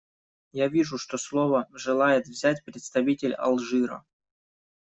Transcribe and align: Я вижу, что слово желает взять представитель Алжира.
Я 0.53 0.67
вижу, 0.67 0.97
что 0.97 1.19
слово 1.19 1.67
желает 1.73 2.25
взять 2.25 2.63
представитель 2.65 3.35
Алжира. 3.35 4.03